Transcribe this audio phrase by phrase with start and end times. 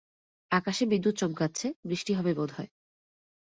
[0.51, 2.69] আকাশে বিদ্যুৎ চমকাচ্ছে, বৃষ্টি হবে বোধহয়।